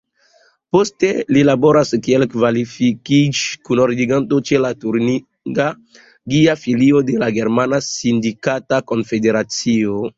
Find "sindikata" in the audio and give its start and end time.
7.93-8.83